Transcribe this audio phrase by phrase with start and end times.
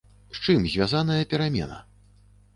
[0.37, 1.79] З чым звязаная перамена?